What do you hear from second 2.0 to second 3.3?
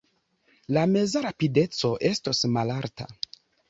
estos malalta.